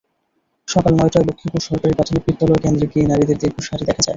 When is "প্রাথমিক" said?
1.97-2.23